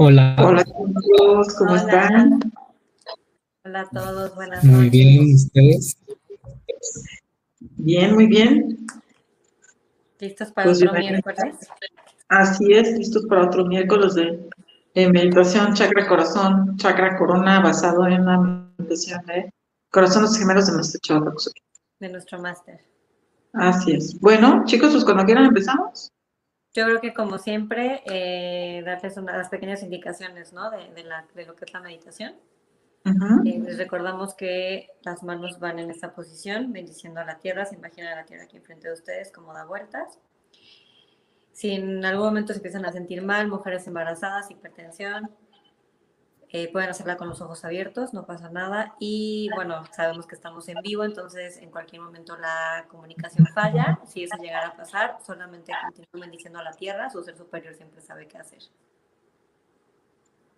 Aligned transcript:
Hola. 0.00 0.36
Hola 0.38 0.64
chicos, 0.64 1.54
¿cómo 1.58 1.72
Hola. 1.72 1.80
están? 1.80 2.52
Hola 3.64 3.80
a 3.80 3.88
todos, 3.88 4.32
buenas 4.36 4.62
Muy 4.62 4.74
noches. 4.86 4.90
bien, 4.92 5.34
¿ustedes? 5.34 5.96
Bien, 7.58 8.14
muy 8.14 8.26
bien. 8.28 8.86
¿Listos 10.20 10.52
para 10.52 10.66
Pues 10.68 10.80
otro 10.84 10.92
miércoles? 11.00 11.56
Así 12.28 12.72
es, 12.74 12.96
listos 12.96 13.26
para 13.26 13.46
otro 13.46 13.64
miércoles 13.64 14.14
de, 14.14 14.48
de 14.94 15.10
meditación 15.10 15.74
chakra 15.74 16.06
corazón, 16.06 16.76
chakra 16.76 17.18
corona, 17.18 17.58
basado 17.58 18.06
en 18.06 18.24
la 18.24 18.38
meditación 18.78 19.26
de 19.26 19.52
corazones 19.90 20.38
gemelos 20.38 20.92
de 20.92 20.98
Choa 21.00 21.18
Roxy. 21.18 21.50
De 21.98 22.08
nuestro 22.08 22.40
máster. 22.40 22.78
Así 23.52 23.94
es. 23.94 24.16
Bueno, 24.20 24.62
chicos, 24.64 24.92
pues 24.92 25.04
cuando 25.04 25.24
quieran 25.24 25.46
empezamos. 25.46 26.12
Yo 26.78 26.84
creo 26.84 27.00
que 27.00 27.12
como 27.12 27.38
siempre, 27.38 28.02
eh, 28.06 28.82
darles 28.84 29.16
unas 29.16 29.48
pequeñas 29.48 29.82
indicaciones, 29.82 30.52
¿no? 30.52 30.70
De, 30.70 30.92
de 30.94 31.02
la- 31.02 31.26
de 31.34 31.44
lo 31.44 31.56
que 31.56 31.64
es 31.64 31.72
la 31.72 31.80
meditación. 31.80 32.36
Ujú. 33.04 33.42
Eh, 33.48 33.58
les 33.58 33.78
recordamos 33.78 34.34
que 34.34 34.90
las 35.02 35.24
manos 35.24 35.58
van 35.58 35.80
en 35.80 35.90
esta 35.90 36.14
posición, 36.14 36.72
bendiciendo 36.72 37.20
a 37.20 37.24
la 37.24 37.38
tierra. 37.38 37.64
Se 37.66 37.74
imaginan 37.74 38.14
la 38.14 38.24
tierra 38.24 38.44
aquí 38.44 38.56
enfrente 38.56 38.86
de 38.86 38.94
ustedes, 38.94 39.32
como 39.32 39.52
da 39.52 39.64
vueltas. 39.64 40.20
Si 41.52 41.72
en 41.72 42.04
algún 42.04 42.26
momento 42.26 42.52
se 42.52 42.60
empiezan 42.60 42.84
a 42.86 42.92
sentir 42.92 43.22
mal, 43.22 43.48
mujeres 43.48 43.84
embarazadas, 43.88 44.48
hipertensión, 44.48 45.30
eh, 46.50 46.70
pueden 46.72 46.88
hacerla 46.88 47.18
con 47.18 47.28
los 47.28 47.40
ojos 47.42 47.64
abiertos, 47.64 48.14
no 48.14 48.24
pasa 48.24 48.48
nada. 48.48 48.94
Y 48.98 49.50
bueno, 49.54 49.84
sabemos 49.94 50.26
que 50.26 50.34
estamos 50.34 50.66
en 50.68 50.80
vivo, 50.82 51.04
entonces 51.04 51.58
en 51.58 51.70
cualquier 51.70 52.00
momento 52.00 52.36
la 52.38 52.86
comunicación 52.88 53.46
falla. 53.54 53.98
Si 54.06 54.24
eso 54.24 54.36
llegara 54.38 54.68
a 54.68 54.76
pasar, 54.76 55.18
solamente 55.24 55.72
continúen 55.82 56.30
bendiciendo 56.30 56.58
a 56.58 56.62
la 56.62 56.72
tierra, 56.72 57.10
su 57.10 57.22
ser 57.22 57.36
superior 57.36 57.74
siempre 57.74 58.00
sabe 58.00 58.26
qué 58.26 58.38
hacer. 58.38 58.60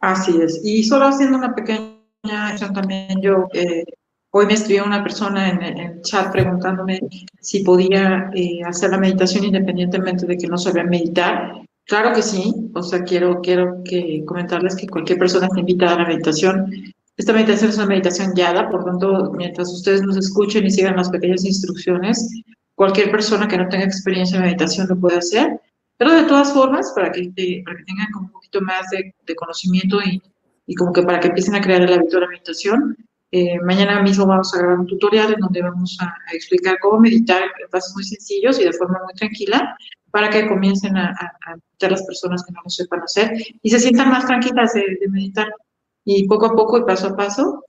Así 0.01 0.41
es. 0.41 0.61
Y 0.65 0.85
solo 0.85 1.07
haciendo 1.07 1.37
una 1.39 1.55
pequeña 1.55 2.01
acción 2.49 2.73
también, 2.73 3.21
yo 3.21 3.49
eh, 3.53 3.85
hoy 4.31 4.47
me 4.47 4.55
escribió 4.55 4.85
una 4.85 5.03
persona 5.03 5.51
en 5.51 5.63
el 5.63 6.03
chat 6.03 6.31
preguntándome 6.31 7.01
si 7.41 7.65
podía 7.65 8.31
eh, 8.35 8.63
hacer 8.65 8.91
la 8.91 8.99
meditación 8.99 9.45
independientemente 9.45 10.25
de 10.25 10.39
que 10.39 10.47
no 10.47 10.57
sabía 10.57 10.85
meditar. 10.85 11.60
Claro 11.87 12.13
que 12.15 12.23
sí, 12.23 12.55
o 12.75 12.83
sea, 12.83 13.03
quiero, 13.03 13.41
quiero 13.43 13.83
que 13.85 14.23
comentarles 14.25 14.77
que 14.77 14.87
cualquier 14.87 15.19
persona 15.19 15.47
está 15.47 15.61
invitada 15.61 15.95
a 15.97 15.99
la 16.03 16.07
meditación. 16.09 16.73
Esta 17.17 17.33
meditación 17.33 17.71
es 17.71 17.77
una 17.77 17.87
meditación 17.87 18.33
guiada, 18.33 18.71
por 18.71 18.85
tanto, 18.85 19.33
mientras 19.37 19.73
ustedes 19.73 20.03
nos 20.03 20.17
escuchen 20.17 20.65
y 20.65 20.71
sigan 20.71 20.97
las 20.97 21.11
pequeñas 21.11 21.45
instrucciones, 21.45 22.31
cualquier 22.77 23.11
persona 23.11 23.49
que 23.49 23.59
no 23.59 23.69
tenga 23.69 23.85
experiencia 23.85 24.37
en 24.39 24.45
meditación 24.45 24.87
lo 24.89 24.99
puede 24.99 25.19
hacer. 25.19 25.61
Pero 25.99 26.15
de 26.15 26.23
todas 26.23 26.53
formas, 26.53 26.93
para 26.95 27.11
que, 27.13 27.29
te- 27.33 27.63
para 27.65 27.77
que 27.77 27.85
tengan 27.85 28.07
un 28.21 28.31
poquito 28.31 28.61
más 28.63 28.89
de, 28.91 29.13
de 29.27 29.35
conocimiento 29.35 29.99
y, 30.03 30.23
y 30.67 30.75
como 30.77 30.93
que 30.93 31.03
para 31.03 31.19
que 31.21 31.29
empiecen 31.29 31.57
a 31.57 31.61
crear 31.61 31.83
el 31.83 31.93
hábito 31.93 32.17
de 32.17 32.21
la 32.23 32.29
meditación, 32.29 32.97
eh, 33.33 33.59
mañana 33.61 34.03
mismo 34.03 34.27
vamos 34.27 34.53
a 34.55 34.59
grabar 34.59 34.81
un 34.81 34.87
tutorial 34.87 35.33
en 35.33 35.41
donde 35.41 35.63
vamos 35.63 35.97
a, 36.01 36.07
a 36.07 36.35
explicar 36.35 36.79
cómo 36.81 36.99
meditar 37.01 37.43
en 37.43 37.71
pasos 37.71 37.95
muy 37.95 38.05
sencillos 38.05 38.59
y 38.59 38.65
de 38.65 38.73
forma 38.73 38.99
muy 39.05 39.15
tranquila 39.15 39.77
para 40.11 40.29
que 40.31 40.49
comiencen 40.49 40.97
a, 40.97 41.11
a, 41.11 41.89
las 41.89 42.03
personas 42.03 42.45
que 42.45 42.53
no 42.53 42.61
lo 42.65 42.71
sepan 42.71 43.03
hacer 43.03 43.33
y 43.63 43.71
se 43.71 43.79
sientan 43.79 44.11
más 44.11 44.27
tranquilas 44.27 44.73
de, 44.75 44.83
de 45.01 45.09
meditar. 45.09 45.49
Y 46.05 46.27
poco 46.27 46.47
a 46.47 46.55
poco 46.55 46.79
y 46.79 46.85
paso 46.85 47.09
a 47.09 47.17
paso, 47.17 47.65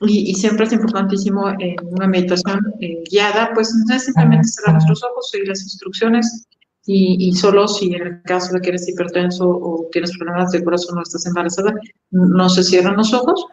y, 0.00 0.30
y 0.30 0.34
siempre 0.34 0.66
es 0.66 0.72
importantísimo 0.72 1.48
en 1.58 1.76
una 1.82 2.06
meditación 2.06 2.74
eh, 2.80 3.02
guiada, 3.10 3.50
pues 3.54 3.72
no 3.86 3.94
es 3.94 4.04
simplemente 4.04 4.48
cerrar 4.48 4.74
nuestros 4.74 5.02
ojos, 5.04 5.30
seguir 5.30 5.48
las 5.48 5.62
instrucciones 5.62 6.46
y, 6.84 7.28
y 7.28 7.34
solo 7.34 7.68
si 7.68 7.94
en 7.94 8.02
el 8.02 8.22
caso 8.22 8.54
de 8.54 8.60
que 8.60 8.70
eres 8.70 8.88
hipertenso 8.88 9.48
o 9.48 9.88
tienes 9.92 10.16
problemas 10.16 10.50
de 10.50 10.64
corazón 10.64 10.98
o 10.98 11.02
estás 11.02 11.26
embarazada, 11.26 11.74
no 12.10 12.48
se 12.48 12.64
cierran 12.64 12.96
los 12.96 13.12
ojos, 13.14 13.46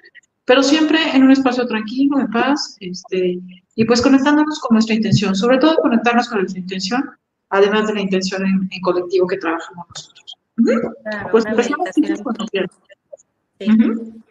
pero 0.49 0.63
siempre 0.63 0.97
en 1.15 1.21
un 1.21 1.29
espacio 1.29 1.67
tranquilo, 1.67 2.19
en 2.19 2.27
paz, 2.31 2.75
este, 2.79 3.37
y 3.75 3.85
pues 3.85 4.01
conectándonos 4.01 4.59
con 4.59 4.73
nuestra 4.73 4.95
intención, 4.95 5.35
sobre 5.35 5.59
todo 5.59 5.75
conectarnos 5.75 6.27
con 6.27 6.39
nuestra 6.39 6.59
intención, 6.59 7.07
además 7.49 7.85
de 7.85 7.93
la 7.93 8.01
intención 8.01 8.43
en, 8.43 8.67
en 8.72 8.81
colectivo 8.81 9.28
que 9.28 9.37
trabajamos 9.37 9.85
nosotros. 9.90 10.35
Ujú. 10.57 10.96
Claro, 11.03 11.28
Pues 11.29 11.46
empezamos 11.46 11.90
chicos, 11.93 11.97
meditación. 11.97 12.23
cuando 12.23 12.46
quieran. 12.47 14.23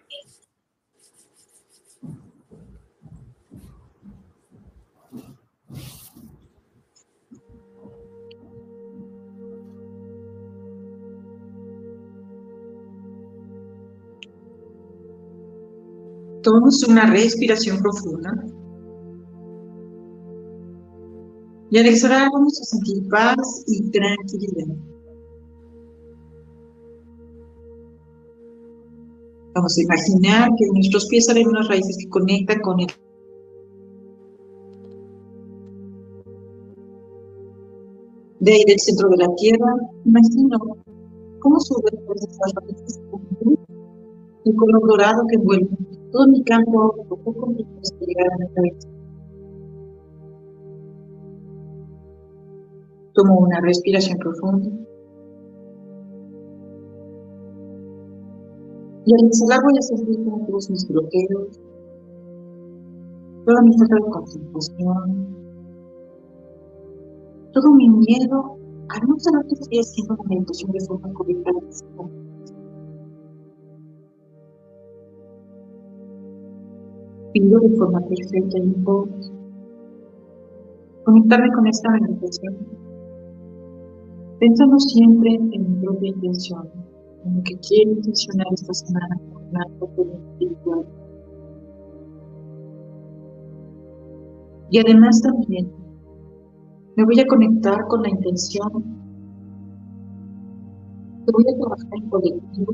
Tomamos 16.48 16.82
una 16.88 17.04
respiración 17.04 17.78
profunda. 17.82 18.32
Y 21.70 21.76
al 21.76 21.84
exhalar 21.84 22.30
vamos 22.32 22.58
a 22.58 22.64
sentir 22.64 23.06
paz 23.10 23.64
y 23.66 23.90
tranquilidad. 23.90 24.74
Vamos 29.54 29.76
a 29.76 29.82
imaginar 29.82 30.48
que 30.56 30.66
nuestros 30.72 31.04
pies 31.08 31.26
salen 31.26 31.48
unas 31.48 31.68
raíces 31.68 31.98
que 31.98 32.08
conectan 32.08 32.60
con 32.60 32.80
el 32.80 32.86
de 38.40 38.52
ahí 38.52 38.64
del 38.66 38.80
centro 38.80 39.10
de 39.10 39.16
la 39.18 39.34
tierra. 39.34 39.74
Imagino 40.06 40.58
cómo 41.40 41.60
sube 41.60 41.90
por 42.06 42.16
esas 42.16 42.54
raíces 42.54 43.00
el 44.46 44.56
color 44.56 44.88
dorado 44.88 45.26
que 45.28 45.36
envuelve 45.36 45.97
todo 46.12 46.26
mi 46.28 46.42
campo 46.44 46.94
poco 47.08 47.30
a 47.30 47.34
poco 47.34 47.54
hasta 47.82 48.04
llegar 48.04 48.26
a 48.32 48.38
la 48.38 48.48
cabeza. 48.54 48.88
Tomo 53.14 53.38
una 53.40 53.60
respiración 53.60 54.18
profunda. 54.18 54.70
Y 59.06 59.14
al 59.14 59.26
exhalar 59.26 59.62
voy 59.64 59.78
a 59.78 59.82
sentir 59.82 60.24
todos 60.46 60.70
mis 60.70 60.86
bloqueos, 60.86 61.60
toda 63.46 63.62
mi 63.62 63.78
falta 63.78 63.94
de 63.94 64.10
concentración, 64.10 65.38
todo 67.52 67.70
mi 67.72 67.88
miedo 67.88 68.58
a 68.90 69.06
no 69.06 69.18
saber 69.18 69.46
que 69.46 69.54
estoy 69.54 69.78
haciendo 69.78 70.14
una 70.14 70.24
meditación 70.28 70.72
de 70.72 70.80
forma 70.86 71.12
correcta. 71.14 71.50
De 77.40 77.76
forma 77.76 78.00
perfecta 78.00 78.58
y 78.58 78.70
paz 78.82 79.32
conectarme 81.04 81.52
con 81.52 81.66
esta 81.68 81.90
meditación, 81.92 82.56
pensando 84.40 84.76
siempre 84.80 85.34
en 85.34 85.50
mi 85.50 85.80
propia 85.80 86.08
intención, 86.08 86.68
en 87.24 87.36
lo 87.36 87.42
que 87.44 87.56
quiero 87.60 87.92
intencionar 87.92 88.46
esta 88.52 88.74
semana 88.74 89.20
con 89.32 89.52
la 89.52 89.64
propia 89.78 90.04
espiritual. 90.16 90.86
Y 94.70 94.80
además 94.80 95.22
también 95.22 95.70
me 96.96 97.04
voy 97.04 97.20
a 97.20 97.26
conectar 97.28 97.86
con 97.86 98.02
la 98.02 98.10
intención. 98.10 98.82
Que 101.24 101.32
voy 101.32 101.44
a 101.54 101.56
trabajar 101.56 102.02
en 102.02 102.08
colectivo 102.10 102.72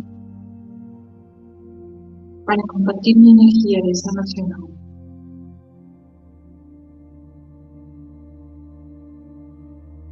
para 2.46 2.62
compartir 2.64 3.16
mi 3.16 3.30
energía 3.30 3.80
de 3.84 3.94
sanación 3.94 4.52
ahora. 4.52 4.74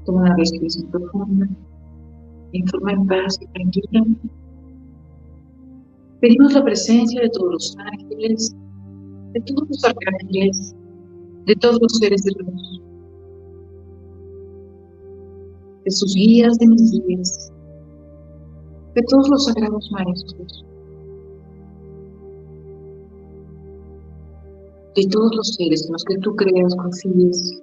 Toma 0.04 0.22
una 0.22 0.36
respiración 0.36 0.90
profunda, 0.90 1.48
en 2.52 2.66
forma 2.68 2.92
en 2.92 3.06
paz 3.06 3.38
y 3.40 3.46
tranquila. 3.46 4.04
Pedimos 6.20 6.54
la 6.54 6.64
presencia 6.64 7.20
de 7.20 7.30
todos 7.30 7.52
los 7.52 7.76
ángeles, 7.78 8.56
de 9.32 9.40
todos 9.40 9.68
los 9.68 9.84
arcángeles, 9.84 10.74
de 11.46 11.56
todos 11.56 11.78
los 11.80 11.98
seres 11.98 12.22
de 12.24 12.32
luz, 12.38 12.82
de 15.84 15.90
sus 15.90 16.14
guías, 16.14 16.58
de 16.58 16.66
mis 16.66 16.92
guías, 16.92 17.52
de 18.94 19.02
todos 19.08 19.28
los 19.28 19.44
sagrados 19.46 19.90
maestros, 19.92 20.64
de 24.94 25.08
todos 25.10 25.34
los 25.34 25.54
seres 25.54 25.86
en 25.86 25.92
los 25.92 26.04
que 26.04 26.18
tú 26.18 26.34
creas, 26.36 26.74
confíes, 26.76 27.62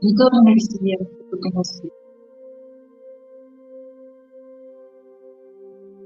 y 0.00 0.14
toda 0.14 0.30
la 0.32 0.50
energía 0.52 0.96
que 0.98 1.24
tú 1.30 1.38
tengas. 1.40 1.82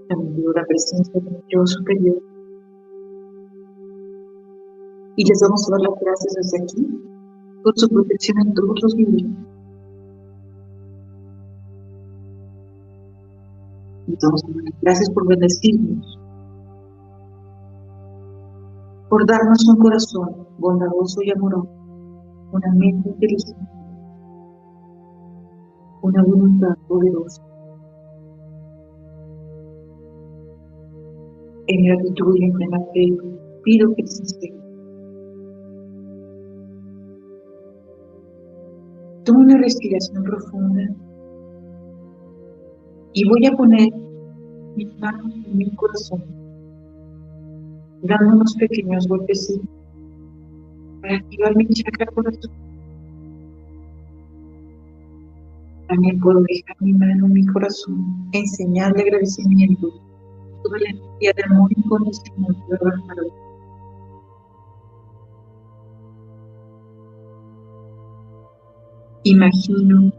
También 0.09 0.53
la 0.55 0.65
presencia 0.67 1.21
de 1.21 1.31
mi 1.31 1.39
yo 1.49 1.67
superior. 1.67 2.23
Y 5.17 5.25
les 5.29 5.41
vamos 5.43 5.69
a 5.69 5.73
dar 5.73 5.81
las 5.83 6.01
gracias 6.01 6.35
desde 6.35 6.63
aquí 6.63 6.87
por 7.63 7.79
su 7.79 7.89
protección 7.89 8.39
en 8.41 8.55
todos 8.55 8.83
los 8.83 8.97
vivientes. 8.97 9.47
Entonces, 14.09 14.51
gracias 14.81 15.11
por 15.11 15.27
bendecirnos, 15.27 16.19
por 19.13 19.27
darnos 19.27 19.69
un 19.69 19.77
corazón 19.77 20.49
bondadoso 20.57 21.21
y 21.23 21.31
amoroso, 21.33 21.69
una 22.51 22.73
mente 22.73 23.11
inteligente, 23.11 23.69
una 26.01 26.23
voluntad 26.23 26.75
poderosa. 26.89 27.43
En 31.67 31.85
gratitud 31.85 32.37
y 32.37 32.45
en 32.45 32.53
plena 32.55 32.79
fe, 32.95 33.19
pido 33.65 33.95
que 33.95 34.01
esté. 34.01 34.55
Toma 39.25 39.41
una 39.41 39.59
respiración 39.59 40.25
profunda 40.25 40.89
y 43.13 43.29
voy 43.29 43.45
a 43.45 43.53
poner 43.59 43.93
mis 44.75 44.99
manos 44.99 45.35
en 45.35 45.59
mi 45.59 45.71
corazón, 45.77 46.42
dando 48.03 48.37
unos 48.37 48.55
pequeños 48.57 49.07
golpecitos 49.07 49.69
para 51.01 51.17
activar 51.17 51.57
mi 51.57 51.67
chakra 51.69 52.07
corazón. 52.07 52.51
También 55.89 56.21
puedo 56.21 56.43
dejar 56.43 56.77
mi 56.81 56.93
mano 56.95 57.27
en 57.27 57.33
mi 57.33 57.47
corazón 57.47 58.29
en 58.33 58.47
señal 58.47 58.93
de 58.95 59.03
agradecimiento 59.03 59.93
toda 60.63 60.79
la 60.79 60.91
energía 60.91 61.33
de 61.37 61.43
amor 61.51 61.71
incondicional 61.77 62.57
que 62.69 62.85
bajar 62.85 63.17
Imagino 69.25 70.13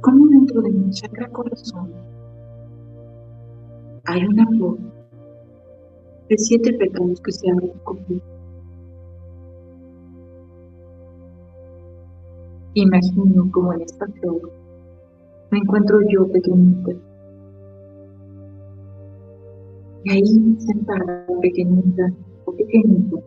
cómo 0.00 0.26
dentro 0.26 0.60
de 0.60 0.70
mi 0.70 0.90
chakra 0.90 1.28
corazón 1.30 1.92
hay 4.04 4.24
una 4.26 4.46
flor 4.48 4.93
de 6.28 6.38
siete 6.38 6.72
pétalos 6.74 7.20
que 7.20 7.32
se 7.32 7.50
abren 7.50 7.72
conmigo. 7.84 8.22
Imagino 12.74 13.50
como 13.52 13.72
en 13.74 13.82
esta 13.82 14.06
flor 14.06 14.50
me 15.54 15.60
encuentro 15.60 16.00
yo 16.08 16.26
pequeñita. 16.32 16.90
Y 20.02 20.10
ahí 20.10 20.56
sentada, 20.58 21.26
pequeñita 21.40 22.12
o 22.44 22.52
pequeñito, 22.52 23.22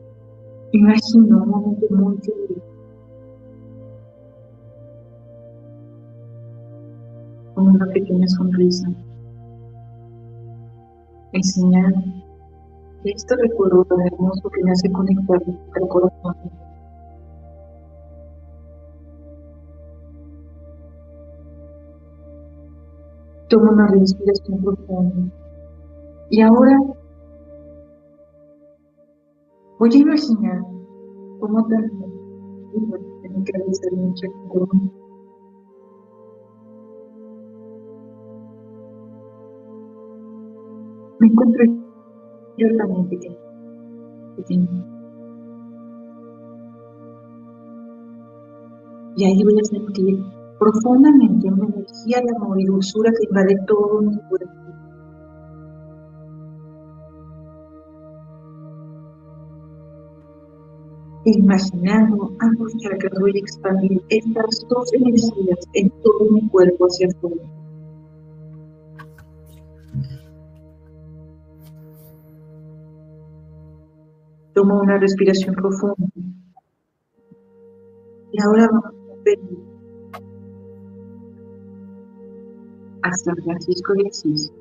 imagino 0.73 1.43
un 1.43 1.49
momento 1.49 1.85
muy 1.89 2.17
feliz 2.17 2.63
con 7.55 7.67
una 7.69 7.85
pequeña 7.87 8.27
sonrisa. 8.27 8.89
En 11.31 11.43
señal 11.43 12.16
este 13.03 13.35
recuerdo 13.35 13.85
tan 13.85 14.01
hermoso 14.01 14.49
que 14.49 14.63
me 14.63 14.71
hace 14.71 14.91
conectar 14.91 15.41
con 15.43 15.87
corazón. 15.87 16.35
Tomo 23.49 23.71
una 23.71 23.87
respiración 23.87 24.61
profunda. 24.61 25.33
Y 26.29 26.41
ahora 26.41 26.77
voy 29.79 29.89
a 29.93 29.97
imaginar 29.97 30.61
cómo 31.39 31.65
también 31.67 31.91
en 33.23 33.37
mi 33.37 33.43
cabeza 33.45 33.87
de 33.91 33.97
mi 33.97 34.13
me 41.19 41.27
encuentro 41.27 41.86
yo 42.57 42.67
también 42.77 43.07
pequeño, 43.07 43.37
Y 49.15 49.25
ahí 49.25 49.43
voy 49.43 49.59
a 49.59 49.63
sentir 49.63 50.23
profundamente 50.59 51.49
una 51.51 51.65
energía 51.65 52.21
de 52.21 52.35
amor 52.35 52.61
y 52.61 52.65
dulzura 52.65 53.11
que 53.11 53.25
invade 53.27 53.57
todo 53.65 54.01
mi 54.01 54.15
cuerpo. 54.29 54.51
Imaginando 61.25 62.31
ambos 62.39 62.73
chakras 62.77 63.19
voy 63.19 63.35
a 63.35 63.39
expandir 63.39 64.01
estas 64.09 64.65
dos 64.69 64.93
energías 64.93 65.59
en 65.73 65.89
todo 66.03 66.31
mi 66.31 66.47
cuerpo 66.49 66.85
hacia 66.85 67.07
afuera. 67.07 67.56
Toma 74.57 74.81
una 74.81 74.97
respiración 74.97 75.53
profunda. 75.53 76.07
Y 78.31 78.41
ahora 78.41 78.67
vamos 78.71 78.85
a 78.85 79.23
pedir 79.23 79.59
a 83.03 83.13
San 83.13 83.35
Francisco 83.43 83.93
de 83.93 84.07
Asís. 84.07 84.51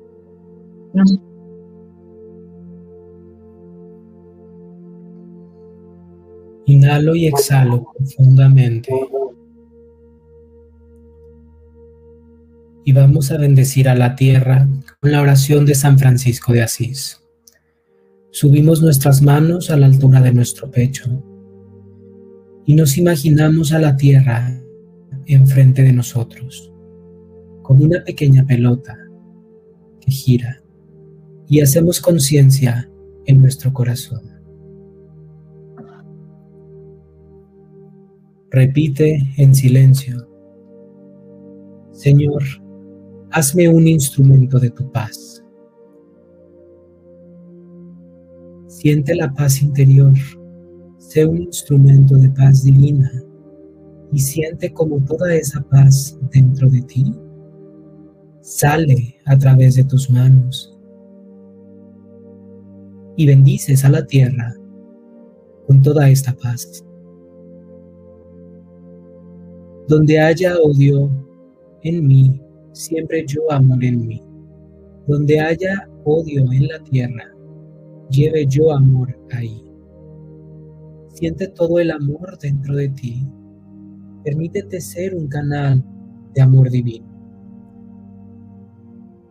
Inhalo 6.67 7.15
y 7.15 7.25
exhalo 7.25 7.91
profundamente. 7.97 8.93
Y 12.85 12.93
vamos 12.93 13.31
a 13.31 13.37
bendecir 13.39 13.89
a 13.89 13.95
la 13.95 14.15
tierra 14.15 14.67
con 15.01 15.11
la 15.11 15.23
oración 15.23 15.65
de 15.65 15.73
San 15.73 15.97
Francisco 15.97 16.53
de 16.53 16.61
Asís. 16.61 17.19
Subimos 18.39 18.83
nuestras 18.83 19.23
manos 19.23 19.71
a 19.71 19.77
la 19.77 19.87
altura 19.87 20.21
de 20.21 20.31
nuestro 20.31 20.69
pecho 20.69 21.05
y 22.67 22.75
nos 22.75 22.95
imaginamos 22.99 23.73
a 23.73 23.79
la 23.79 23.97
tierra 23.97 24.61
enfrente 25.25 25.81
de 25.81 25.91
nosotros, 25.91 26.71
como 27.63 27.83
una 27.83 28.03
pequeña 28.03 28.45
pelota 28.45 28.95
que 29.99 30.11
gira 30.11 30.61
y 31.47 31.61
hacemos 31.61 31.99
conciencia 31.99 32.87
en 33.25 33.41
nuestro 33.41 33.73
corazón. 33.73 34.21
Repite 38.51 39.33
en 39.37 39.55
silencio, 39.55 40.29
Señor, 41.91 42.43
hazme 43.31 43.67
un 43.67 43.87
instrumento 43.87 44.59
de 44.59 44.69
tu 44.69 44.91
paz. 44.91 45.43
Siente 48.77 49.15
la 49.15 49.33
paz 49.33 49.63
interior, 49.63 50.13
sé 50.99 51.25
un 51.25 51.41
instrumento 51.41 52.15
de 52.15 52.29
paz 52.29 52.63
divina 52.63 53.11
y 54.11 54.19
siente 54.19 54.71
como 54.71 55.03
toda 55.03 55.33
esa 55.33 55.61
paz 55.63 56.15
dentro 56.31 56.69
de 56.69 56.83
ti 56.83 57.11
sale 58.39 59.15
a 59.25 59.35
través 59.35 59.77
de 59.77 59.83
tus 59.83 60.11
manos 60.11 60.77
y 63.15 63.25
bendices 63.25 63.83
a 63.83 63.89
la 63.89 64.05
tierra 64.05 64.53
con 65.65 65.81
toda 65.81 66.07
esta 66.07 66.35
paz. 66.35 66.85
Donde 69.87 70.19
haya 70.19 70.55
odio 70.59 71.09
en 71.81 72.05
mí, 72.05 72.39
siempre 72.73 73.25
yo 73.25 73.51
amor 73.51 73.83
en 73.83 74.05
mí. 74.05 74.23
Donde 75.07 75.39
haya 75.39 75.89
odio 76.03 76.45
en 76.51 76.67
la 76.67 76.77
tierra, 76.83 77.33
lleve 78.09 78.45
yo 78.47 78.71
amor 78.71 79.17
ahí. 79.31 79.63
Siente 81.13 81.47
todo 81.47 81.79
el 81.79 81.91
amor 81.91 82.37
dentro 82.39 82.75
de 82.75 82.89
ti. 82.89 83.27
Permítete 84.23 84.81
ser 84.81 85.15
un 85.15 85.27
canal 85.27 85.83
de 86.33 86.41
amor 86.41 86.69
divino. 86.69 87.07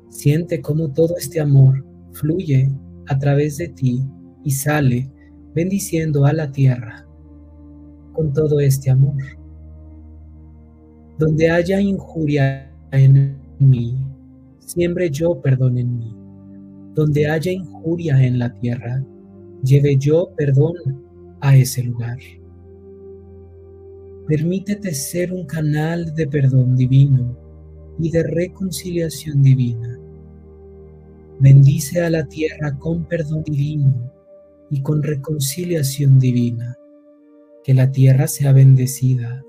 Siente 0.08 0.60
cómo 0.60 0.92
todo 0.92 1.16
este 1.16 1.40
amor 1.40 1.84
fluye 2.12 2.70
a 3.06 3.18
través 3.18 3.58
de 3.58 3.68
ti 3.68 4.02
y 4.42 4.50
sale 4.50 5.10
bendiciendo 5.54 6.24
a 6.24 6.32
la 6.32 6.50
tierra 6.50 7.06
con 8.12 8.32
todo 8.32 8.60
este 8.60 8.90
amor. 8.90 9.22
Donde 11.18 11.50
haya 11.50 11.80
injuria 11.80 12.72
en 12.90 13.36
mí, 13.58 13.96
siempre 14.58 15.10
yo 15.10 15.40
perdón 15.40 15.78
en 15.78 15.98
mí 15.98 16.15
donde 16.96 17.28
haya 17.28 17.52
injuria 17.52 18.20
en 18.24 18.38
la 18.38 18.52
tierra, 18.54 19.04
lleve 19.62 19.96
yo 19.98 20.30
perdón 20.34 20.74
a 21.40 21.54
ese 21.54 21.84
lugar. 21.84 22.18
Permítete 24.26 24.94
ser 24.94 25.32
un 25.32 25.44
canal 25.44 26.14
de 26.14 26.26
perdón 26.26 26.74
divino 26.74 27.36
y 27.98 28.10
de 28.10 28.22
reconciliación 28.22 29.42
divina. 29.42 30.00
Bendice 31.38 32.00
a 32.00 32.08
la 32.08 32.26
tierra 32.26 32.78
con 32.78 33.04
perdón 33.04 33.44
divino 33.44 34.10
y 34.70 34.80
con 34.80 35.02
reconciliación 35.02 36.18
divina. 36.18 36.76
Que 37.62 37.74
la 37.74 37.92
tierra 37.92 38.26
sea 38.26 38.52
bendecida 38.52 39.44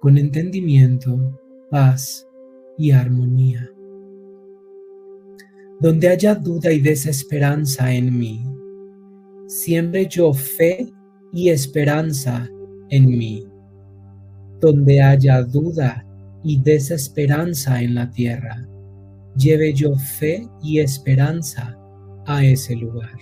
con 0.00 0.16
entendimiento, 0.16 1.38
paz 1.70 2.26
y 2.78 2.92
armonía. 2.92 3.68
Donde 5.80 6.08
haya 6.08 6.34
duda 6.34 6.72
y 6.72 6.80
desesperanza 6.80 7.92
en 7.92 8.18
mí, 8.18 8.44
siembre 9.46 10.08
yo 10.08 10.32
fe 10.34 10.92
y 11.32 11.50
esperanza 11.50 12.48
en 12.90 13.06
mí. 13.06 13.46
Donde 14.60 15.00
haya 15.00 15.42
duda 15.42 16.04
y 16.42 16.60
desesperanza 16.60 17.80
en 17.80 17.94
la 17.94 18.10
tierra, 18.10 18.68
lleve 19.36 19.72
yo 19.72 19.94
fe 19.96 20.48
y 20.62 20.80
esperanza 20.80 21.78
a 22.26 22.44
ese 22.44 22.74
lugar. 22.74 23.16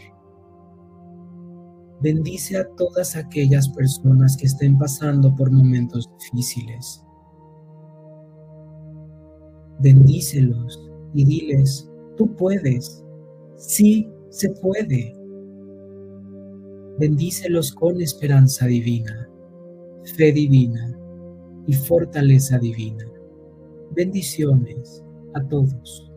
Bendice 2.00 2.58
a 2.58 2.66
todas 2.76 3.16
aquellas 3.16 3.68
personas 3.70 4.36
que 4.36 4.46
estén 4.46 4.78
pasando 4.78 5.34
por 5.34 5.50
momentos 5.50 6.10
difíciles. 6.18 7.02
Bendícelos 9.80 10.90
y 11.14 11.24
diles, 11.24 11.85
tú 12.16 12.34
puedes, 12.36 13.04
sí 13.56 14.08
se 14.30 14.50
puede. 14.50 15.14
Bendícelos 16.98 17.72
con 17.72 18.00
esperanza 18.00 18.66
divina, 18.66 19.28
fe 20.16 20.32
divina 20.32 20.96
y 21.66 21.74
fortaleza 21.74 22.58
divina. 22.58 23.04
Bendiciones 23.94 25.04
a 25.34 25.42
todos. 25.48 26.10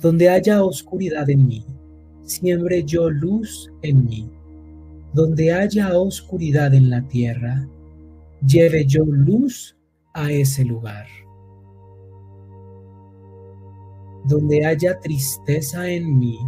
Donde 0.00 0.28
haya 0.28 0.64
oscuridad 0.64 1.28
en 1.30 1.46
mí, 1.46 1.64
siembre 2.22 2.82
yo 2.84 3.10
luz 3.10 3.70
en 3.82 4.04
mí. 4.04 4.30
Donde 5.12 5.52
haya 5.52 5.96
oscuridad 5.98 6.74
en 6.74 6.90
la 6.90 7.06
tierra, 7.06 7.68
lleve 8.46 8.84
yo 8.84 9.04
luz 9.04 9.76
a 10.12 10.32
ese 10.32 10.64
lugar. 10.64 11.06
Donde 14.24 14.64
haya 14.64 14.98
tristeza 15.00 15.88
en 15.90 16.18
mí, 16.18 16.38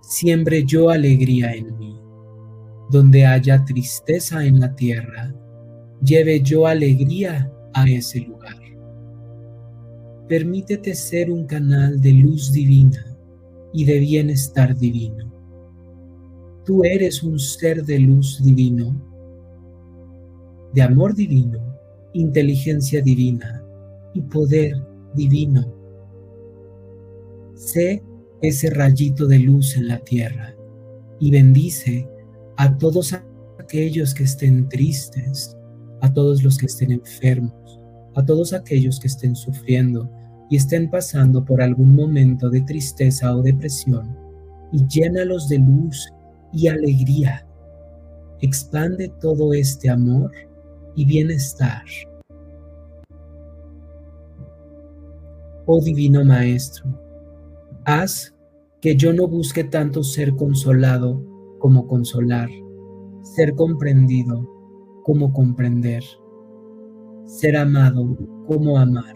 siembre 0.00 0.64
yo 0.64 0.90
alegría 0.90 1.54
en 1.54 1.76
mí. 1.78 2.00
Donde 2.90 3.26
haya 3.26 3.64
tristeza 3.64 4.44
en 4.44 4.60
la 4.60 4.74
tierra, 4.74 5.34
lleve 6.02 6.40
yo 6.40 6.66
alegría 6.66 7.52
a 7.74 7.88
ese 7.88 8.20
lugar. 8.20 8.56
Permítete 10.28 10.94
ser 10.94 11.30
un 11.30 11.44
canal 11.46 12.00
de 12.00 12.12
luz 12.12 12.52
divina 12.52 13.04
y 13.72 13.84
de 13.84 13.98
bienestar 13.98 14.76
divino. 14.76 15.32
Tú 16.64 16.84
eres 16.84 17.22
un 17.22 17.38
ser 17.38 17.84
de 17.84 17.98
luz 17.98 18.40
divino, 18.44 18.94
de 20.72 20.82
amor 20.82 21.14
divino, 21.14 21.58
inteligencia 22.12 23.02
divina 23.02 23.64
y 24.14 24.20
poder 24.22 24.76
divino. 25.14 25.79
Sé 27.60 28.02
ese 28.40 28.70
rayito 28.70 29.26
de 29.26 29.38
luz 29.38 29.76
en 29.76 29.88
la 29.88 29.98
tierra 29.98 30.56
y 31.18 31.30
bendice 31.30 32.08
a 32.56 32.78
todos 32.78 33.14
aquellos 33.58 34.14
que 34.14 34.22
estén 34.22 34.66
tristes, 34.70 35.54
a 36.00 36.10
todos 36.10 36.42
los 36.42 36.56
que 36.56 36.64
estén 36.64 36.90
enfermos, 36.90 37.78
a 38.14 38.24
todos 38.24 38.54
aquellos 38.54 38.98
que 38.98 39.08
estén 39.08 39.36
sufriendo 39.36 40.10
y 40.48 40.56
estén 40.56 40.88
pasando 40.88 41.44
por 41.44 41.60
algún 41.60 41.94
momento 41.94 42.48
de 42.48 42.62
tristeza 42.62 43.36
o 43.36 43.42
depresión, 43.42 44.16
y 44.72 44.86
llénalos 44.86 45.46
de 45.50 45.58
luz 45.58 46.10
y 46.54 46.68
alegría. 46.68 47.46
Expande 48.40 49.12
todo 49.20 49.52
este 49.52 49.90
amor 49.90 50.32
y 50.96 51.04
bienestar. 51.04 51.84
Oh 55.66 55.84
Divino 55.84 56.24
Maestro, 56.24 57.09
haz 57.84 58.34
que 58.80 58.96
yo 58.96 59.12
no 59.12 59.26
busque 59.26 59.64
tanto 59.64 60.02
ser 60.02 60.34
consolado 60.36 61.22
como 61.58 61.86
consolar, 61.86 62.48
ser 63.22 63.54
comprendido 63.54 64.48
como 65.04 65.32
comprender, 65.32 66.02
ser 67.26 67.56
amado 67.56 68.16
como 68.46 68.78
amar 68.78 69.14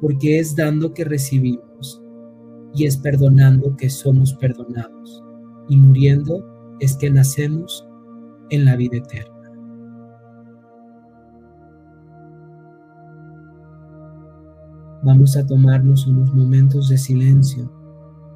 porque 0.00 0.38
es 0.38 0.54
dando 0.54 0.92
que 0.92 1.04
recibimos 1.04 2.02
y 2.74 2.84
es 2.84 2.96
perdonando 2.96 3.76
que 3.76 3.88
somos 3.88 4.34
perdonados 4.34 5.22
y 5.68 5.76
muriendo 5.76 6.44
es 6.80 6.96
que 6.96 7.10
nacemos 7.10 7.86
en 8.50 8.64
la 8.66 8.76
vida 8.76 8.98
eterna. 8.98 9.35
Vamos 15.02 15.36
a 15.36 15.46
tomarnos 15.46 16.06
unos 16.06 16.32
momentos 16.34 16.88
de 16.88 16.98
silencio 16.98 17.70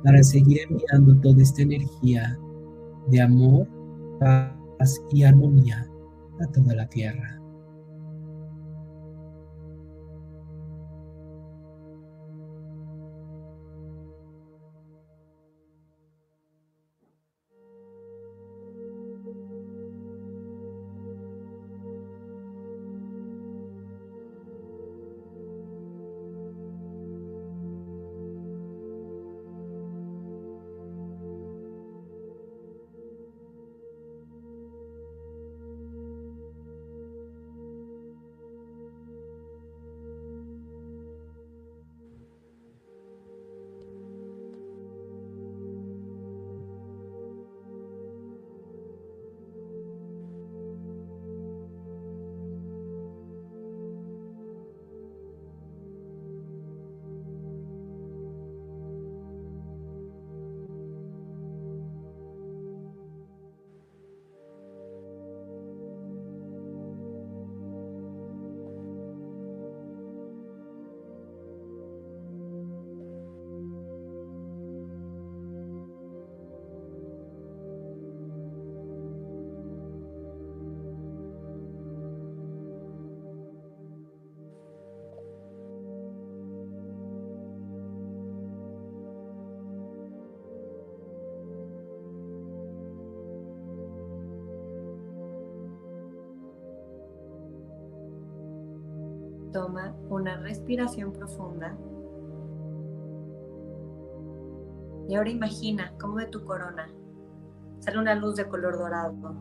para 0.04 0.22
seguir 0.22 0.60
enviando 0.68 1.16
toda 1.20 1.42
esta 1.42 1.62
energía 1.62 2.38
de 3.08 3.20
amor, 3.20 3.66
paz 4.18 5.00
y 5.10 5.24
armonía 5.24 5.86
a 6.40 6.46
toda 6.52 6.74
la 6.74 6.88
tierra. 6.88 7.39
Toma 99.52 99.94
una 100.08 100.36
respiración 100.36 101.12
profunda. 101.12 101.76
Y 105.08 105.14
ahora 105.16 105.30
imagina 105.30 105.92
cómo 106.00 106.18
de 106.18 106.26
tu 106.26 106.44
corona 106.44 106.88
sale 107.80 107.98
una 107.98 108.14
luz 108.14 108.36
de 108.36 108.48
color 108.48 108.78
dorado. 108.78 109.34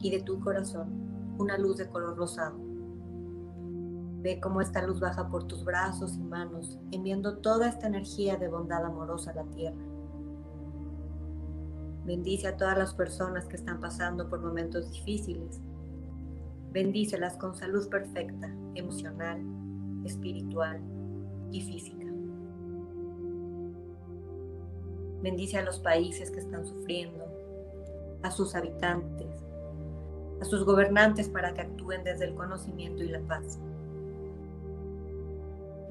Y 0.00 0.10
de 0.10 0.20
tu 0.20 0.38
corazón 0.40 1.04
una 1.38 1.58
luz 1.58 1.78
de 1.78 1.88
color 1.88 2.16
rosado. 2.16 2.56
Ve 4.20 4.40
cómo 4.40 4.60
esta 4.60 4.82
luz 4.86 5.00
baja 5.00 5.28
por 5.28 5.44
tus 5.44 5.64
brazos 5.64 6.16
y 6.16 6.22
manos, 6.22 6.78
enviando 6.92 7.38
toda 7.38 7.68
esta 7.68 7.86
energía 7.86 8.36
de 8.36 8.48
bondad 8.48 8.84
amorosa 8.84 9.32
a 9.32 9.34
la 9.34 9.44
tierra. 9.44 9.84
Bendice 12.04 12.48
a 12.48 12.56
todas 12.56 12.76
las 12.76 12.94
personas 12.94 13.46
que 13.46 13.56
están 13.56 13.80
pasando 13.80 14.28
por 14.28 14.40
momentos 14.40 14.90
difíciles 14.92 15.60
Bendícelas 16.74 17.36
con 17.36 17.54
salud 17.54 17.88
perfecta, 17.88 18.52
emocional, 18.74 19.40
espiritual 20.04 20.80
y 21.52 21.60
física. 21.60 22.04
Bendice 25.22 25.58
a 25.58 25.62
los 25.62 25.78
países 25.78 26.32
que 26.32 26.40
están 26.40 26.66
sufriendo, 26.66 27.24
a 28.24 28.30
sus 28.32 28.56
habitantes, 28.56 29.44
a 30.40 30.44
sus 30.44 30.64
gobernantes 30.64 31.28
para 31.28 31.54
que 31.54 31.60
actúen 31.60 32.02
desde 32.02 32.24
el 32.24 32.34
conocimiento 32.34 33.04
y 33.04 33.08
la 33.08 33.20
paz. 33.20 33.60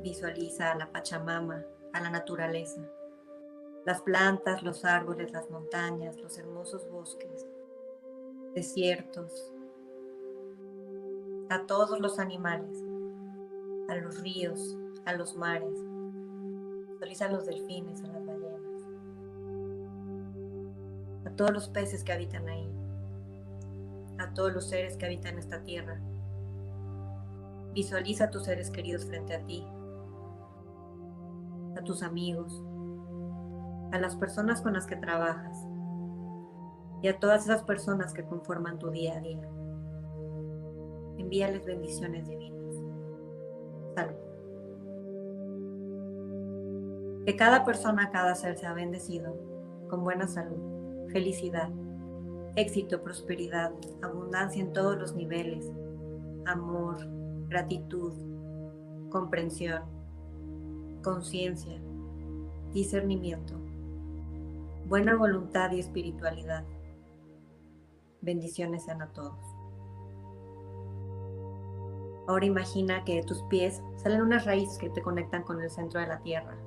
Visualiza 0.03 0.73
a 0.73 0.75
la 0.75 0.91
Pachamama, 0.91 1.63
a 1.93 2.01
la 2.01 2.09
naturaleza, 2.09 2.81
las 3.85 4.01
plantas, 4.01 4.63
los 4.63 4.83
árboles, 4.83 5.31
las 5.31 5.49
montañas, 5.49 6.19
los 6.19 6.37
hermosos 6.37 6.91
bosques, 6.91 7.47
desiertos, 8.53 9.52
a 11.53 11.67
todos 11.67 11.99
los 11.99 12.17
animales, 12.17 12.83
a 13.87 13.95
los 13.97 14.21
ríos, 14.21 14.75
a 15.05 15.13
los 15.13 15.35
mares, 15.35 15.77
visualiza 16.89 17.25
a 17.27 17.31
los 17.31 17.45
delfines, 17.45 18.03
a 18.03 18.07
las 18.07 18.25
ballenas, 18.25 18.83
a 21.27 21.29
todos 21.35 21.51
los 21.51 21.69
peces 21.69 22.03
que 22.03 22.11
habitan 22.11 22.49
ahí, 22.49 22.67
a 24.17 24.33
todos 24.33 24.51
los 24.51 24.67
seres 24.67 24.97
que 24.97 25.05
habitan 25.05 25.37
esta 25.37 25.61
tierra. 25.61 26.01
Visualiza 27.75 28.25
a 28.25 28.31
tus 28.31 28.45
seres 28.45 28.71
queridos 28.71 29.05
frente 29.05 29.35
a 29.35 29.45
ti, 29.45 29.63
a 31.77 31.83
tus 31.83 32.01
amigos, 32.01 32.63
a 33.91 33.99
las 33.99 34.15
personas 34.15 34.63
con 34.63 34.73
las 34.73 34.87
que 34.87 34.95
trabajas 34.95 35.55
y 37.03 37.09
a 37.09 37.19
todas 37.19 37.43
esas 37.43 37.61
personas 37.61 38.11
que 38.11 38.25
conforman 38.25 38.79
tu 38.79 38.89
día 38.89 39.17
a 39.17 39.21
día. 39.21 39.47
Envíales 41.17 41.65
bendiciones 41.65 42.27
divinas. 42.27 42.75
Salud. 43.95 44.15
Que 47.25 47.35
cada 47.35 47.63
persona, 47.63 48.09
cada 48.11 48.35
ser 48.35 48.57
sea 48.57 48.73
bendecido 48.73 49.35
con 49.89 50.03
buena 50.03 50.27
salud, 50.27 51.07
felicidad, 51.11 51.69
éxito, 52.55 53.01
prosperidad, 53.01 53.71
abundancia 54.01 54.61
en 54.61 54.73
todos 54.73 54.97
los 54.97 55.15
niveles, 55.15 55.71
amor, 56.45 56.97
gratitud, 57.47 58.13
comprensión, 59.09 59.83
conciencia, 61.03 61.79
discernimiento, 62.73 63.53
buena 64.87 65.15
voluntad 65.15 65.71
y 65.71 65.79
espiritualidad. 65.79 66.65
Bendiciones 68.21 68.83
sean 68.85 69.01
a 69.01 69.13
todos. 69.13 69.52
Ahora 72.27 72.45
imagina 72.45 73.03
que 73.03 73.15
de 73.15 73.23
tus 73.23 73.43
pies 73.43 73.81
salen 73.97 74.21
unas 74.21 74.45
raíces 74.45 74.77
que 74.77 74.89
te 74.89 75.01
conectan 75.01 75.43
con 75.43 75.61
el 75.61 75.69
centro 75.69 75.99
de 75.99 76.07
la 76.07 76.21
tierra. 76.21 76.57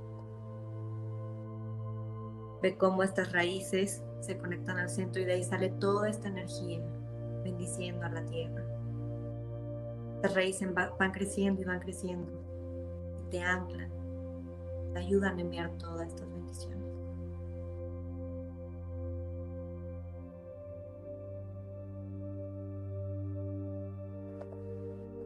Ve 2.62 2.77
cómo 2.77 3.03
estas 3.03 3.33
raíces 3.33 4.03
se 4.21 4.37
conectan 4.38 4.79
al 4.79 4.90
centro 4.90 5.23
y 5.23 5.25
de 5.25 5.35
ahí 5.35 5.45
sale 5.45 5.71
toda 5.71 6.09
esta 6.09 6.29
energía 6.29 6.81
bendiciendo 7.42 8.05
a 8.05 8.11
la 8.11 8.25
tierra. 8.27 8.64
Las 10.23 10.35
raíces 10.35 10.69
van 10.75 11.12
creciendo 11.12 11.62
y 11.62 11.64
van 11.64 11.81
creciendo 11.81 12.33
y 13.21 13.31
te 13.31 13.40
anclan, 13.40 13.90
te 14.92 14.99
ayudan 14.99 15.38
a 15.38 15.40
enviar 15.40 15.71
todas 15.79 16.09
estas 16.09 16.29
bendiciones. 16.31 16.75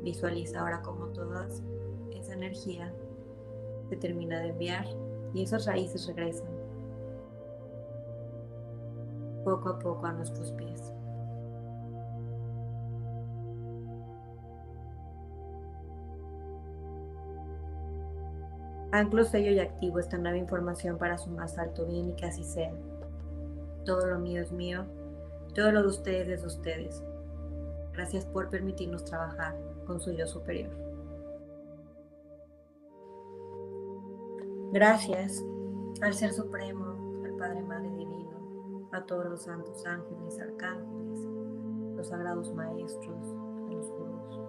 Visualiza 0.02 0.60
ahora 0.60 0.82
cómo 0.82 1.06
toda 1.08 1.46
esa 2.14 2.32
energía 2.32 2.92
se 3.88 3.96
termina 3.96 4.40
de 4.40 4.48
enviar 4.50 4.86
y 5.34 5.42
esas 5.42 5.66
raíces 5.66 6.06
regresan 6.06 6.48
poco 9.44 9.70
a 9.70 9.78
poco 9.78 10.06
a 10.06 10.12
nuestros 10.12 10.52
pies. 10.52 10.92
Anclo 18.92 19.24
sello 19.24 19.52
y 19.52 19.60
activo 19.60 20.00
esta 20.00 20.18
nueva 20.18 20.36
información 20.36 20.98
para 20.98 21.16
su 21.16 21.30
más 21.30 21.58
alto 21.58 21.86
bien 21.86 22.10
y 22.10 22.14
que 22.14 22.26
así 22.26 22.42
sea. 22.42 22.72
Todo 23.84 24.06
lo 24.06 24.18
mío 24.18 24.42
es 24.42 24.50
mío, 24.50 24.84
todo 25.54 25.70
lo 25.70 25.82
de 25.82 25.88
ustedes 25.88 26.28
es 26.28 26.40
de 26.42 26.46
ustedes. 26.48 27.02
Gracias 27.92 28.26
por 28.26 28.50
permitirnos 28.50 29.04
trabajar 29.04 29.54
con 29.90 30.00
su 30.00 30.12
yo 30.12 30.24
superior. 30.24 30.70
Gracias 34.72 35.44
al 36.00 36.14
Ser 36.14 36.32
Supremo, 36.32 37.24
al 37.24 37.34
Padre 37.36 37.60
Madre 37.64 37.90
Divino, 37.96 38.88
a 38.92 39.04
todos 39.04 39.26
los 39.26 39.42
santos 39.42 39.84
ángeles, 39.84 40.38
arcángeles, 40.38 41.18
los 41.96 42.06
sagrados 42.06 42.54
maestros, 42.54 43.34
a 43.66 43.72
los 43.72 43.90
gurús, 43.90 44.40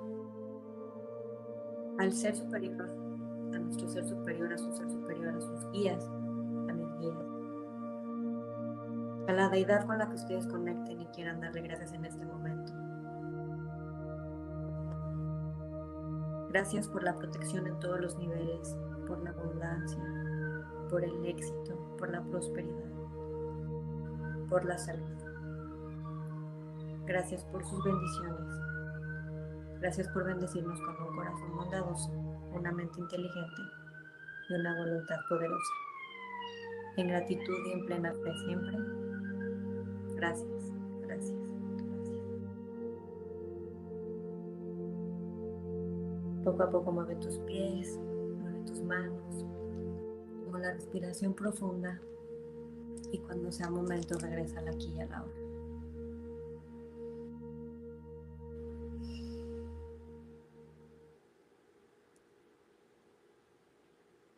al 1.97 2.13
Ser 2.13 2.35
Superior, 2.35 2.87
a 3.55 3.57
nuestro 3.57 3.89
Ser 3.89 4.05
Superior, 4.05 4.53
a 4.53 4.59
su 4.59 4.71
Ser 4.73 4.91
Superior, 4.91 5.29
a 5.29 5.41
sus 5.41 5.71
guías, 5.71 6.07
a 6.69 6.73
mis 6.73 6.99
guías, 6.99 7.25
a 9.27 9.33
la 9.33 9.49
deidad 9.49 9.87
con 9.87 9.97
la 9.97 10.07
que 10.07 10.17
ustedes 10.17 10.45
conecten 10.45 11.01
y 11.01 11.05
quieran 11.07 11.41
darle 11.41 11.61
gracias 11.61 11.93
en 11.93 12.05
este 12.05 12.23
momento. 12.27 12.80
Gracias 16.51 16.89
por 16.89 17.01
la 17.01 17.15
protección 17.15 17.65
en 17.65 17.79
todos 17.79 18.01
los 18.01 18.17
niveles, 18.17 18.75
por 19.07 19.23
la 19.23 19.29
abundancia, 19.29 20.03
por 20.89 21.01
el 21.01 21.25
éxito, 21.25 21.95
por 21.97 22.11
la 22.11 22.21
prosperidad, 22.23 22.91
por 24.49 24.65
la 24.65 24.77
salud. 24.77 25.17
Gracias 27.05 27.45
por 27.45 27.63
sus 27.63 27.81
bendiciones. 27.85 28.53
Gracias 29.79 30.09
por 30.09 30.25
bendecirnos 30.25 30.77
con 30.81 31.07
un 31.07 31.15
corazón 31.15 31.55
bondadoso, 31.55 32.11
una 32.51 32.73
mente 32.73 32.99
inteligente 32.99 33.61
y 34.49 34.53
una 34.53 34.77
voluntad 34.77 35.19
poderosa. 35.29 35.73
En 36.97 37.07
gratitud 37.07 37.65
y 37.67 37.71
en 37.71 37.85
plena 37.85 38.11
fe 38.11 38.33
siempre. 38.45 38.77
Gracias. 40.15 40.60
Poco 46.43 46.63
a 46.63 46.69
poco 46.69 46.91
mueve 46.91 47.15
tus 47.15 47.37
pies, 47.39 47.99
mueve 48.41 48.59
tus 48.65 48.81
manos, 48.81 49.45
con 50.49 50.61
la 50.61 50.73
respiración 50.73 51.33
profunda 51.33 51.99
y 53.11 53.19
cuando 53.19 53.51
sea 53.51 53.69
momento 53.69 54.17
regresa 54.17 54.59
al 54.59 54.69
aquí 54.69 54.91
y 54.95 55.01
a 55.01 55.05
la 55.05 55.23
hora. 55.23 55.41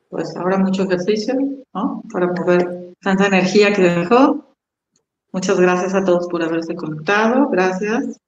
Pues 0.10 0.36
ahora 0.36 0.58
mucho 0.58 0.84
ejercicio, 0.84 1.36
¿no? 1.74 2.04
Para 2.12 2.28
mover 2.28 2.94
tanta 3.02 3.28
energía 3.28 3.74
que 3.74 3.82
dejó. 3.82 4.46
Muchas 5.32 5.60
gracias 5.60 5.96
a 5.96 6.06
todos 6.06 6.28
por 6.28 6.44
haberse 6.44 6.76
conectado. 6.76 7.50
Gracias. 7.50 8.20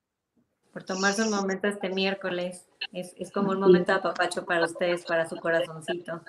Por 0.73 0.83
tomarse 0.83 1.21
un 1.21 1.29
momento 1.29 1.67
este 1.67 1.89
miércoles. 1.89 2.65
Es, 2.93 3.13
es 3.17 3.31
como 3.31 3.51
un 3.51 3.59
momento 3.59 3.91
de 3.91 3.97
apapacho 3.99 4.45
para 4.45 4.65
ustedes, 4.65 5.03
para 5.05 5.27
su 5.27 5.35
corazoncito. 5.37 6.21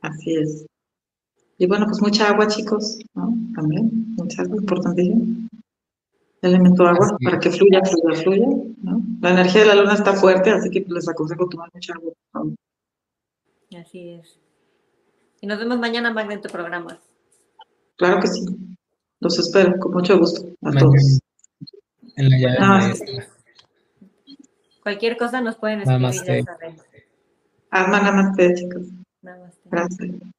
Así 0.00 0.36
es. 0.36 0.66
Y 1.58 1.66
bueno, 1.66 1.86
pues 1.86 2.00
mucha 2.00 2.28
agua, 2.28 2.46
chicos, 2.48 2.98
¿no? 3.14 3.32
También, 3.54 4.14
mucha 4.16 4.42
agua, 4.42 4.56
importantísimo. 4.56 5.48
Elemento 6.42 6.86
agua, 6.86 7.16
para 7.24 7.38
que 7.38 7.50
fluya, 7.50 7.80
fluya, 7.84 8.22
fluya, 8.22 8.46
¿no? 8.82 9.00
La 9.22 9.30
energía 9.30 9.62
de 9.62 9.68
la 9.68 9.74
luna 9.76 9.94
está 9.94 10.12
fuerte, 10.12 10.50
así 10.50 10.68
que 10.68 10.84
les 10.88 11.08
aconsejo 11.08 11.48
tomar 11.48 11.70
mucha 11.72 11.94
agua. 11.94 12.12
¿no? 12.34 12.54
Así 13.80 14.10
es. 14.10 14.38
Y 15.40 15.46
nos 15.46 15.58
vemos 15.58 15.78
mañana, 15.78 16.12
Magda, 16.12 16.34
en 16.34 16.42
tu 16.42 16.48
programa. 16.48 16.98
Claro 17.96 18.20
que 18.20 18.26
sí. 18.28 18.44
Los 19.20 19.38
espero, 19.38 19.78
con 19.78 19.92
mucho 19.92 20.18
gusto, 20.18 20.46
a 20.62 20.70
todos. 20.72 21.20
En 22.16 22.28
la 22.30 22.38
llave 22.38 22.56
Ah, 22.60 22.78
maestra. 22.78 23.26
Cualquier 24.84 25.16
cosa 25.16 25.40
nos 25.40 25.56
pueden 25.56 25.80
escribir, 25.80 26.02
Namaste. 26.02 26.44
ya 26.44 26.44
saben. 26.44 26.76
Alma 27.70 28.00
namaste, 28.00 28.54
chicos. 28.54 28.82
Namaste. 29.22 29.60
Gracias. 29.64 30.33